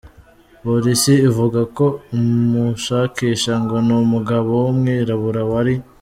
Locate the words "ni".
3.85-3.93